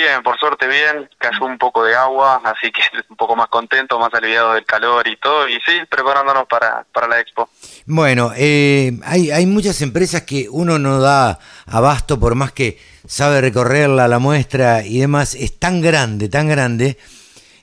[0.00, 2.80] Bien, por suerte bien, cayó un poco de agua, así que
[3.10, 7.06] un poco más contento, más aliviado del calor y todo, y sí, preparándonos para, para
[7.06, 7.50] la expo.
[7.84, 13.42] Bueno, eh, hay, hay muchas empresas que uno no da abasto por más que sabe
[13.42, 16.96] recorrerla, la muestra y demás, es tan grande, tan grande,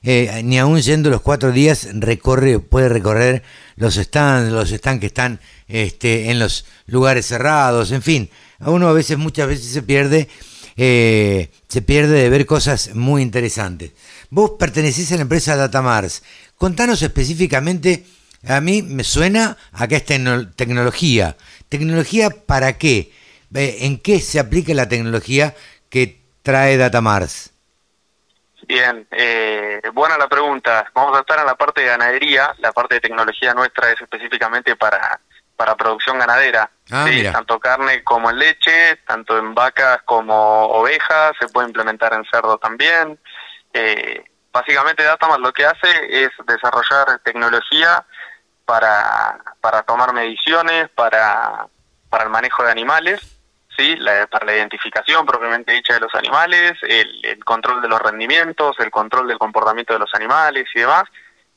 [0.04, 3.42] eh, ni aún yendo los cuatro días recorre, puede recorrer
[3.74, 8.86] los stands, los stands que están este, en los lugares cerrados, en fin, a uno
[8.86, 10.28] a veces, muchas veces se pierde
[10.80, 13.90] eh, se pierde de ver cosas muy interesantes.
[14.30, 16.22] Vos pertenecés a la empresa Datamars.
[16.56, 18.06] Contanos específicamente,
[18.46, 21.36] a mí me suena a que es tecnología.
[21.68, 23.12] ¿Tecnología para qué?
[23.54, 25.56] Eh, ¿En qué se aplica la tecnología
[25.90, 27.50] que trae Datamars?
[28.68, 30.86] Bien, eh, buena la pregunta.
[30.94, 32.54] Vamos a estar en la parte de ganadería.
[32.58, 35.20] La parte de tecnología nuestra es específicamente para
[35.58, 36.70] para producción ganadera.
[36.88, 42.24] Ah, tanto carne como en leche, tanto en vacas como ovejas, se puede implementar en
[42.30, 43.18] cerdo también.
[43.74, 48.06] Eh, básicamente Datamas lo que hace es desarrollar tecnología
[48.64, 51.66] para, para tomar mediciones, para,
[52.08, 53.20] para el manejo de animales,
[53.76, 53.98] ¿sí?
[54.30, 59.26] para la identificación propiamente dicha de los animales, el, control de los rendimientos, el control
[59.26, 61.02] del comportamiento de los animales y demás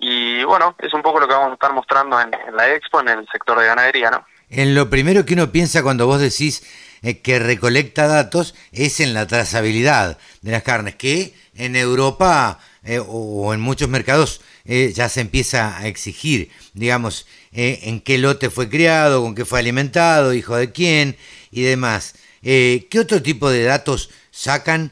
[0.02, 3.10] y bueno, es un poco lo que vamos a estar mostrando en, la expo, en
[3.10, 4.26] el sector de ganadería, ¿no?
[4.50, 6.64] En lo primero que uno piensa cuando vos decís
[7.04, 13.00] eh, que recolecta datos es en la trazabilidad de las carnes, que en Europa eh,
[13.00, 18.70] o en muchos mercados eh, ya se empieza a exigir, digamos, en qué lote fue
[18.70, 21.16] criado, con qué fue alimentado, hijo de quién
[21.52, 22.16] y demás.
[22.42, 24.92] ¿Qué otro tipo de datos sacan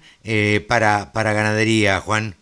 [0.68, 2.36] para, para ganadería, Juan?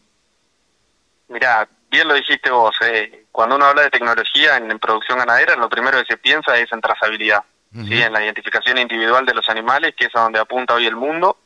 [1.29, 5.69] Mirá, bien lo dijiste vos, eh, cuando uno habla de tecnología en, producción ganadera, lo
[5.69, 7.43] primero que se piensa es en trazabilidad,
[7.73, 8.01] ¿sí?
[8.01, 11.37] en la identificación individual de los animales, que es a donde apunta hoy el mundo,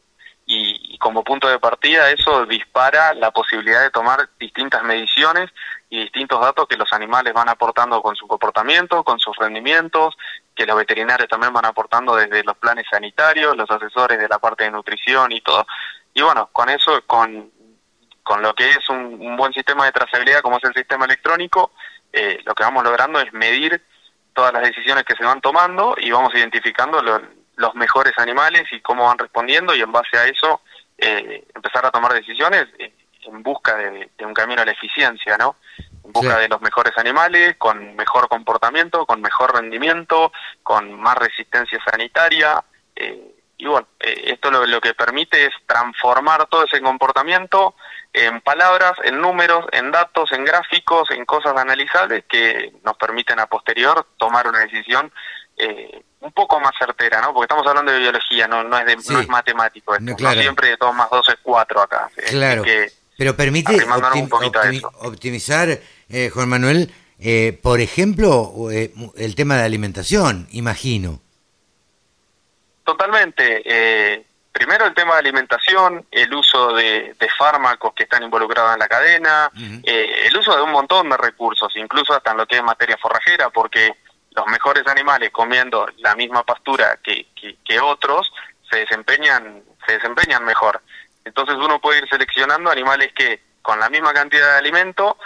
[0.46, 5.50] y, como punto de partida eso dispara la posibilidad de tomar distintas mediciones
[5.90, 10.16] y distintos datos que los animales van aportando con su comportamiento, con sus rendimientos,
[10.56, 14.66] que los veterinarios también van aportando desde los planes sanitarios, los asesores de la parte
[14.66, 15.66] de nutrición y todo.
[16.14, 17.52] Y bueno, con eso, con
[18.24, 21.72] con lo que es un, buen sistema de trazabilidad como es el sistema electrónico,
[22.14, 23.82] eh, lo que vamos logrando es medir
[24.34, 29.06] todas las decisiones que se van tomando y vamos identificando los mejores animales y cómo
[29.06, 30.62] van respondiendo y en base a eso
[30.98, 32.94] eh, empezar a tomar decisiones eh,
[33.24, 35.58] en busca de, un camino a la eficiencia, ¿no?
[36.04, 40.32] En busca de los mejores animales, con mejor comportamiento, con mejor rendimiento,
[40.64, 42.64] con más resistencia sanitaria.
[43.62, 47.76] Y bueno, esto lo que permite es transformar todo ese comportamiento
[48.12, 53.46] en palabras, en números, en datos, en gráficos, en cosas analizables que nos permiten a
[53.46, 55.12] posterior tomar una decisión
[55.58, 57.36] eh, un poco más certera, ¿no?
[57.36, 60.78] Porque estamos hablando de biología, no, no, es, de, no es matemático, no, siempre de
[60.80, 62.10] 2 más 2 es 4 acá.
[62.30, 62.64] Claro,
[63.16, 63.78] pero permite
[65.02, 65.80] optimizar,
[66.10, 71.22] eh, Juan Manuel, eh, por ejemplo, eh, el tema de la alimentación, imagino.
[72.84, 73.62] Totalmente.
[73.66, 78.88] Eh, primero el tema de alimentación, el uso de, fármacos que están involucrados en la
[78.88, 79.50] cadena,
[79.84, 82.98] eh, el uso de un montón de recursos, incluso hasta en lo que es materia
[82.98, 83.96] forrajera, porque
[84.32, 88.32] los mejores animales comiendo la misma pastura que, que, otros
[88.70, 90.82] se desempeñan, se desempeñan mejor.
[91.26, 95.18] Entonces uno puede ir seleccionando animales que con la misma cantidad de alimento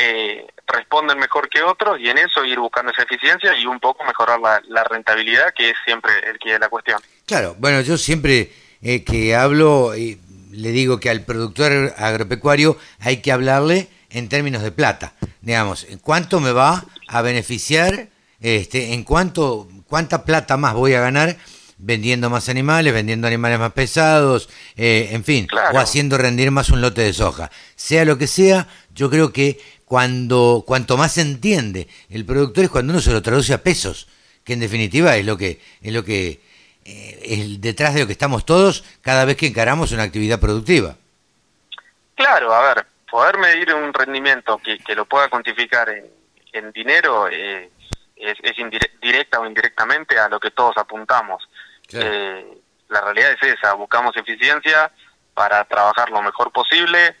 [0.00, 4.04] eh, responden mejor que otros y en eso ir buscando esa eficiencia y un poco
[4.04, 7.00] mejorar la, la rentabilidad, que es siempre el que es la cuestión.
[7.26, 10.20] Claro, bueno, yo siempre eh, que hablo, y
[10.52, 15.14] le digo que al productor agropecuario hay que hablarle en términos de plata.
[15.40, 18.08] Digamos, ¿cuánto me va a beneficiar?
[18.40, 21.36] Este, ¿En cuánto, cuánta plata más voy a ganar
[21.76, 26.80] vendiendo más animales, vendiendo animales más pesados, eh, en fin, o haciendo rendir más un
[26.80, 27.50] lote de soja?
[27.74, 32.70] Sea lo que sea, yo creo que cuando cuanto más se entiende el productor es
[32.70, 34.08] cuando uno se lo traduce a pesos,
[34.44, 36.40] que en definitiva es lo que es lo que
[36.84, 40.96] eh, detrás de lo que estamos todos cada vez que encaramos una actividad productiva.
[42.14, 46.04] Claro, a ver, poder medir un rendimiento que, que lo pueda cuantificar en,
[46.52, 47.70] en dinero eh,
[48.16, 48.56] es, es
[49.00, 51.48] directa o indirectamente a lo que todos apuntamos.
[51.92, 52.44] Eh,
[52.88, 54.90] la realidad es esa, buscamos eficiencia
[55.34, 57.16] para trabajar lo mejor posible.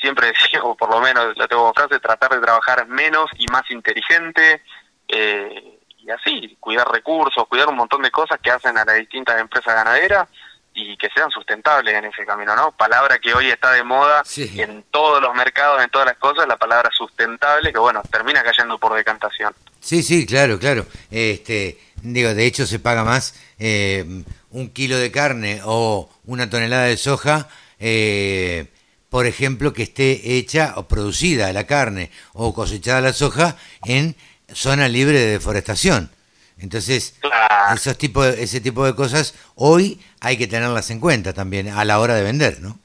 [0.00, 4.62] Siempre decimos, por lo menos la tengo frase, tratar de trabajar menos y más inteligente.
[5.08, 9.40] Eh, y así, cuidar recursos, cuidar un montón de cosas que hacen a las distintas
[9.40, 10.28] empresas ganaderas
[10.74, 12.70] y que sean sustentables en ese camino, ¿no?
[12.72, 14.60] Palabra que hoy está de moda Sí.
[14.60, 18.78] en todos los mercados, en todas las cosas, la palabra sustentable, que bueno, termina cayendo
[18.78, 19.52] por decantación.
[19.80, 20.86] Sí, sí, claro, claro.
[21.10, 24.04] Este, digo, de hecho se paga más eh,
[24.50, 27.48] un kilo de carne o una tonelada de soja,
[27.80, 28.68] eh,
[29.10, 34.16] por ejemplo, que esté hecha o producida la carne o cosechada la soja en
[34.52, 36.10] zona libre de deforestación.
[36.58, 37.18] Entonces,
[37.72, 42.00] esos tipo ese tipo de cosas hoy hay que tenerlas en cuenta también a la
[42.00, 42.78] hora de vender, ¿no?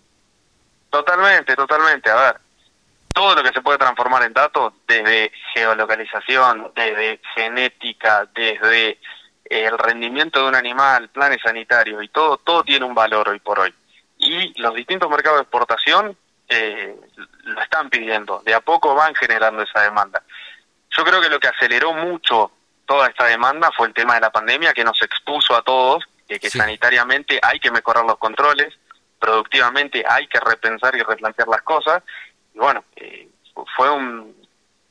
[0.89, 2.09] Totalmente, totalmente.
[2.11, 2.37] A ver,
[3.13, 8.99] todo lo que se puede transformar en datos, desde geolocalización, desde genética, desde
[9.45, 13.59] el rendimiento de un animal, planes sanitarios y todo, todo tiene un valor hoy por
[13.59, 13.73] hoy.
[14.25, 16.17] Y los distintos mercados de exportación
[16.49, 16.95] eh,
[17.43, 20.21] lo están pidiendo, de a poco van generando esa demanda.
[20.95, 22.51] Yo creo que lo que aceleró mucho
[22.85, 26.39] toda esta demanda fue el tema de la pandemia que nos expuso a todos, que,
[26.39, 26.57] que Sí.
[26.59, 28.73] sanitariamente hay que mejorar los controles,
[29.19, 32.03] productivamente hay que repensar y replantear las cosas.
[32.53, 33.27] Y bueno, eh,
[33.75, 34.43] fue un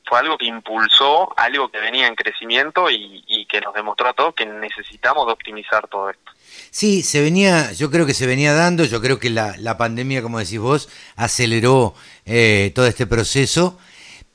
[0.05, 4.12] fue algo que impulsó algo que venía en crecimiento y, y que nos demostró a
[4.12, 6.32] todos que necesitamos de optimizar todo esto.
[6.70, 10.22] Sí, se venía, yo creo que se venía dando, yo creo que la, la pandemia,
[10.22, 11.94] como decís vos, aceleró
[12.25, 13.78] eh, todo este proceso,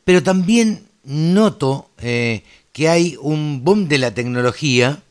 [0.04, 5.02] pero también noto eh, que hay un boom de la tecnología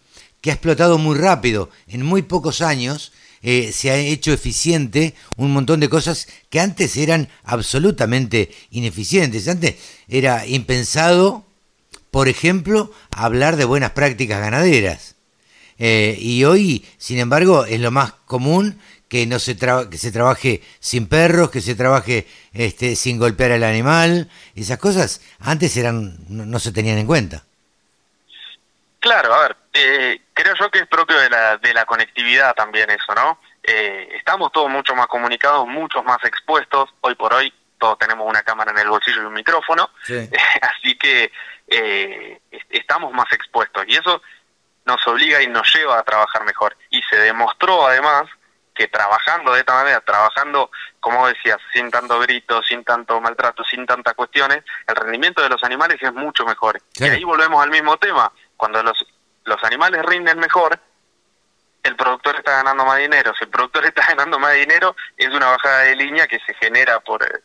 [0.40, 3.12] que ha explotado muy rápido, en muy pocos años
[3.42, 9.76] eh, se ha hecho eficiente un montón de cosas que antes eran absolutamente ineficientes, antes
[10.06, 11.44] era impensado,
[12.10, 15.15] por ejemplo, hablar de buenas prácticas ganaderas.
[15.78, 20.10] Eh, y hoy, sin embargo, es lo más común que no se tra- que se
[20.10, 24.28] trabaje sin perros, que se trabaje este, sin golpear al animal.
[24.54, 27.44] Esas cosas antes eran no, no se tenían en cuenta.
[28.98, 32.90] Claro, a ver, eh, creo yo que es propio de la, de la conectividad también
[32.90, 33.38] eso, ¿no?
[33.62, 36.88] Eh, estamos todos mucho más comunicados, muchos más expuestos.
[37.02, 40.28] Hoy por hoy todos tenemos una cámara en el bolsillo y un micrófono, Sí.
[40.62, 41.30] así que
[41.68, 44.22] eh, est- estamos más expuestos y eso
[44.86, 46.76] nos obliga y nos lleva a trabajar mejor.
[46.90, 48.24] Y se demostró además
[48.74, 53.86] que trabajando de esta manera, trabajando, como decías, sin tanto grito, sin tanto maltrato, sin
[53.86, 56.80] tantas cuestiones, el rendimiento de los animales es mucho mejor.
[56.94, 57.14] Claro.
[57.14, 58.30] Y ahí volvemos al mismo tema.
[58.56, 59.04] Cuando los,
[59.44, 60.78] los animales rinden mejor,
[61.82, 63.32] el productor está ganando más dinero.
[63.38, 67.00] Si el productor está ganando más dinero, es una bajada de línea que se genera
[67.00, 67.40] por, eh,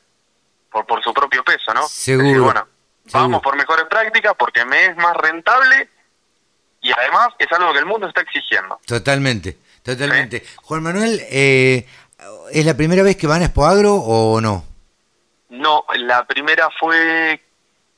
[0.70, 1.88] por, por su propio peso, ¿no?
[1.88, 2.68] Seguro, Decir, bueno,
[3.06, 3.24] seguro.
[3.24, 5.90] vamos por mejores prácticas porque me es más rentable
[6.82, 8.80] y además es algo que el mundo está exigiendo.
[8.86, 10.44] Totalmente, totalmente.
[10.64, 11.86] Juan Manuel, eh,
[12.52, 14.66] ¿es la primera vez que van a Expoagro o no?
[15.50, 17.42] No, la primera fue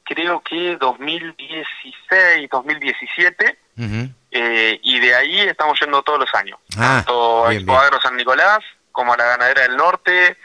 [0.06, 4.10] creo que 2016, 2017, Ujú.
[4.32, 6.60] eh, y de ahí estamos yendo todos los años.
[6.78, 7.84] Ah, Tanto a bien, Expo bien.
[7.86, 8.60] Agro San Nicolás
[8.92, 10.38] como a la Ganadera del Norte,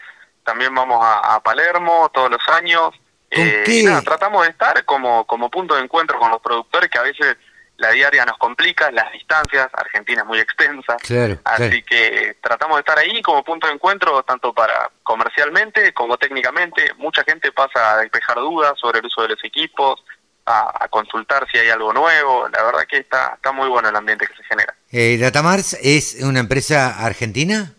[0.44, 2.90] también vamos a, a Palermo todos los años.
[3.30, 6.98] ¿Con Eh, nada, tratamos de estar como, como punto de encuentro con los productores que
[6.98, 7.36] a veces
[7.78, 11.84] la diaria nos complica, las distancias, Argentina es muy extensa, Claro, Así claro.
[11.88, 16.92] que tratamos de estar ahí como punto de encuentro, tanto para comercialmente como técnicamente.
[16.96, 20.02] Mucha gente pasa a despejar dudas sobre el uso de los equipos,
[20.44, 22.48] a, a consultar si hay algo nuevo.
[22.48, 24.74] La verdad que está, está muy bueno el ambiente que se genera.
[24.90, 27.74] Eh, ¿Datamars es una empresa argentina?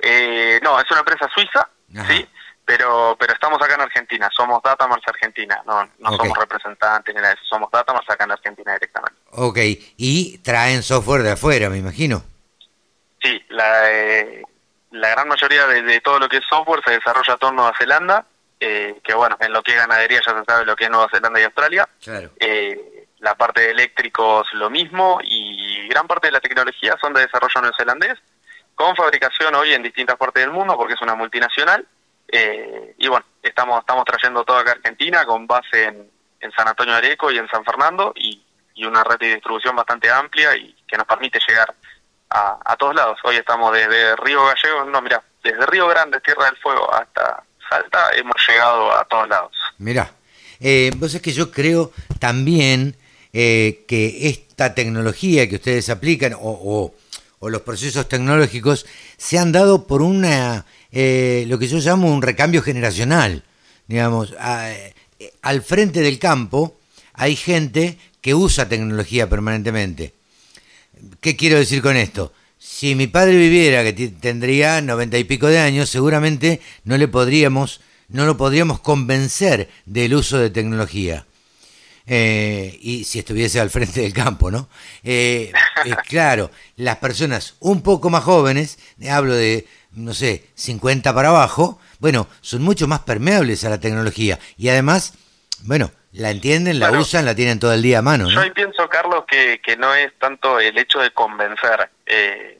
[0.00, 2.06] Eh, no, es una empresa suiza, Ajá.
[2.12, 2.28] sí,
[2.68, 4.28] pero pero estamos acá en Argentina.
[4.30, 7.44] Somos Datamars Argentina, no, no somos representantes ni nada de eso.
[7.46, 9.18] Somos Datamars acá en Argentina directamente.
[9.32, 9.56] Ok,
[9.96, 12.22] y traen software de afuera, me imagino.
[13.22, 14.42] Sí, la, eh,
[14.90, 17.72] la gran mayoría de, de todo lo que es software se desarrolla todo en Nueva
[17.78, 18.26] Zelanda,
[18.60, 21.08] eh, que bueno, en lo que es ganadería ya se sabe lo que es Nueva
[21.10, 21.88] Zelanda y Australia.
[22.02, 22.30] Claro.
[22.38, 27.22] Eh, la parte de eléctricos lo mismo y gran parte de la tecnología son de
[27.22, 28.18] desarrollo neozelandés,
[28.74, 31.86] con fabricación hoy en distintas partes del mundo porque es una multinacional.
[32.30, 36.68] Eh, y bueno, estamos estamos trayendo todo acá a Argentina con base en, en San
[36.68, 38.42] Antonio de Areco y en San Fernando y,
[38.74, 41.74] y una red de distribución bastante amplia y que nos permite llegar
[42.30, 43.18] a, a todos lados.
[43.24, 48.10] Hoy estamos desde Río Gallego, no, mira, desde Río Grande, Tierra del Fuego, hasta Salta,
[48.14, 49.52] hemos llegado a todos lados.
[49.78, 50.10] Mirá,
[50.60, 52.94] eh, vos es que yo creo también
[53.32, 56.94] eh, que esta tecnología que ustedes aplican o-
[57.40, 58.84] o los procesos tecnológicos
[59.16, 63.42] se han dado por una, eh, lo que yo llamo un recambio generacional.
[63.86, 64.94] Digamos, eh,
[65.42, 66.76] al frente del campo
[67.14, 70.12] hay gente que usa tecnología permanentemente.
[71.20, 72.32] ¿Qué quiero decir con esto?
[72.58, 77.80] Si mi padre viviera, que tendría noventa y pico de años, seguramente no le podríamos,
[78.08, 81.24] no lo podríamos convencer del uso de tecnología.
[82.10, 84.68] eh, y si estuviese al frente del campo, ¿no?
[86.08, 88.78] Claro, las personas un poco más jóvenes,
[89.08, 94.38] hablo de, no sé, 50 para abajo, bueno, son mucho más permeables a la tecnología
[94.56, 95.14] y además,
[95.64, 98.40] bueno, la entienden, la Bueno, usan, la tienen todo el día a mano, Yo ¿no?
[98.40, 101.90] ahí pienso, Carlos, que, que no es tanto el hecho de convencer.
[102.06, 102.54] eh,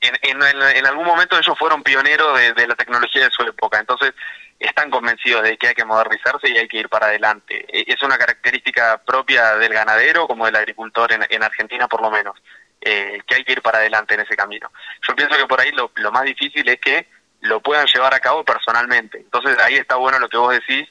[0.00, 3.42] en, en, en- en algún momento ellos fueron pioneros de, de la tecnología de su
[3.42, 4.12] época, entonces
[4.60, 7.64] están convencidos de que hay que modernizarse y hay que ir para adelante.
[7.68, 12.10] Eh, Es una característica propia del ganadero como del agricultor en, en Argentina por lo
[12.10, 12.36] menos,
[12.80, 14.70] eh, que hay que ir para adelante en ese camino.
[15.06, 17.08] Yo pienso que por ahí lo, lo más difícil es que
[17.40, 19.18] lo puedan llevar a cabo personalmente.
[19.18, 20.88] Entonces ahí está bueno lo que vos decís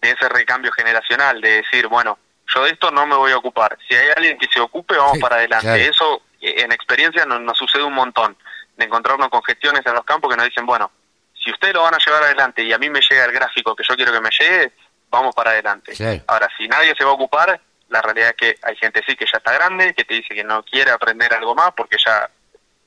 [0.00, 2.18] de ese recambio generacional, de decir, bueno,
[2.54, 3.76] yo de esto no me voy a ocupar.
[3.88, 5.66] Si hay alguien que se ocupe, vamos Sí, para adelante.
[5.66, 5.82] claro.
[5.82, 8.36] Eso eh, en experiencia nos, nos sucede un montón,
[8.76, 10.90] de encontrarnos con gestiones en los campos que nos dicen, bueno,
[11.34, 13.82] si ustedes lo van a llevar adelante y a mí me llega el gráfico que
[13.88, 14.72] yo quiero que me llegue,
[15.10, 15.92] vamos para adelante.
[15.94, 16.22] Claro.
[16.28, 19.24] Ahora, si nadie se va a ocupar, la realidad es que hay gente sí que
[19.26, 22.30] ya está grande, que te dice que no quiere aprender algo más porque ya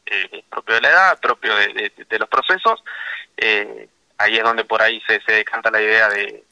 [0.05, 2.83] eh, es propio de la edad, propio de, de- los procesos.
[3.37, 6.43] Eh, ahí es donde por ahí se, se decanta la idea de,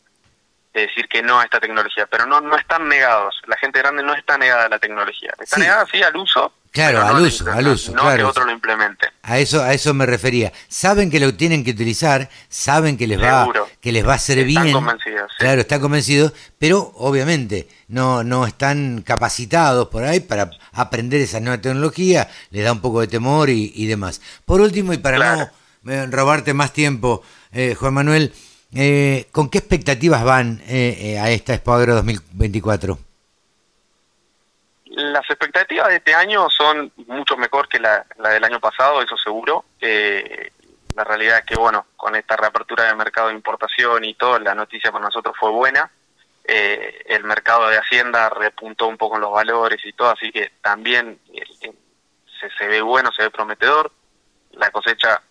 [0.74, 3.36] de decir que no a esta tecnología, pero no no están negados.
[3.48, 5.34] La gente grande no está negada a la tecnología.
[5.40, 5.62] Está Sí.
[5.62, 6.54] negada sí al uso.
[6.72, 8.28] Claro, no al la uso, al uso, No que claro.
[8.30, 9.08] otro lo implemente.
[9.24, 10.54] A eso, a eso me refería.
[10.68, 13.48] Saben que lo tienen que utilizar, saben que les va,
[13.82, 15.38] que les va a hacer Están convencidos, sí.
[15.40, 21.60] Claro, están convencidos, pero obviamente no, no están capacitados por ahí para aprender esa nueva
[21.60, 24.22] tecnología, les da un poco de temor y, y demás.
[24.46, 25.50] Por último, y para Claro.
[25.82, 28.32] no eh, robarte más tiempo, eh, Juan Manuel,
[28.76, 32.98] eh, ¿con qué expectativas van eh, eh, a esta Expo Agro 2024?
[34.86, 39.66] Las expectativas de este año son mucho mejor que la, del año pasado, eso seguro.
[39.80, 40.52] Eh,
[40.96, 44.54] la realidad es que, bueno, con esta reapertura del mercado de importación y todo, la
[44.54, 45.90] noticia para nosotros fue buena.
[46.44, 50.52] Eh, el mercado de Hacienda repuntó un poco en los valores y todo, así que
[50.62, 51.20] también
[52.58, 53.92] se ve bueno, se ve prometedor.
[54.54, 55.22] La cosecha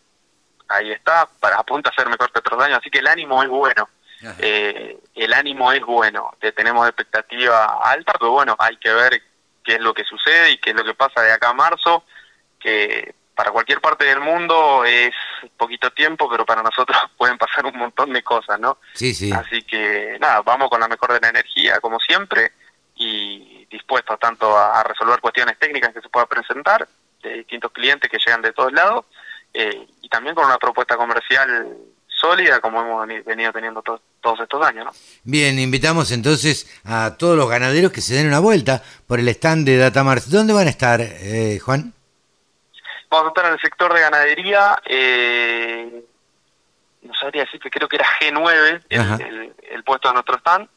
[0.68, 3.48] ahí está, para apunta a ser mejor que otros años, así que el ánimo es
[3.48, 3.88] bueno.
[4.40, 9.22] Eh, el ánimo es bueno, te- tenemos expectativa alta, pero bueno, hay que ver
[9.64, 12.04] qué es lo que sucede y qué es lo que pasa de acá a marzo,
[12.58, 15.14] que para cualquier parte del mundo es
[15.56, 18.78] poquito tiempo, pero para nosotros pueden pasar un montón de cosas, ¿no?
[18.94, 19.30] Sí, sí.
[19.32, 22.52] Así que nada, vamos con la mejor de la energía, como siempre,
[22.96, 26.88] y dispuestos tanto a, a resolver cuestiones técnicas que se puedan presentar
[27.22, 29.04] de distintos clientes que llegan de todos lados,
[29.54, 31.76] eh, y también con una propuesta comercial
[32.06, 34.90] sólida como hemos veni- venido teniendo to- todos estos años, ¿no?
[35.22, 39.64] Bien, invitamos entonces a todos los ganaderos que se den una vuelta por el stand
[39.66, 40.28] de Datamars.
[40.30, 41.92] ¿Dónde van a estar, eh, Juan?
[43.10, 46.02] Vamos a estar en el sector de ganadería, eh,
[47.02, 49.16] no sabría decir que creo que era G9 Ajá.
[49.16, 50.68] el, el- el puesto de nuestro stand,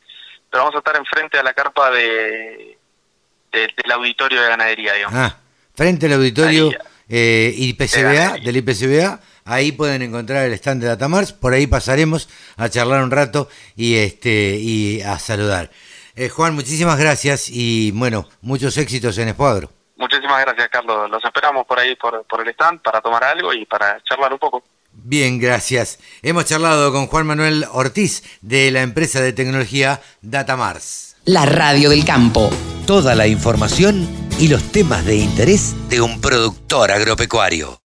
[0.49, 2.77] pero vamos a estar enfrente a la carpa de,
[3.51, 5.17] de- del auditorio de ganadería, digamos.
[5.19, 5.37] Ah,
[5.75, 6.77] frente al auditorio Ahí,
[7.11, 12.69] eh, IPCBA, del IPCBA, ahí pueden encontrar el stand de Datamars, por ahí pasaremos a
[12.69, 15.69] charlar un rato y este y a saludar.
[16.15, 19.69] Eh, Juan, muchísimas gracias y bueno, muchos éxitos en Escuadro.
[19.97, 21.11] Muchísimas gracias, Carlos.
[21.11, 24.39] Los esperamos por ahí, por, por el stand, para tomar algo y para charlar un
[24.39, 24.63] poco.
[24.93, 25.99] Bien, gracias.
[26.21, 31.17] Hemos charlado con Juan Manuel Ortiz de la empresa de tecnología Datamars.
[31.25, 32.49] La radio del campo.
[32.87, 37.79] Toda la información y los temas de interés de un productor agropecuario.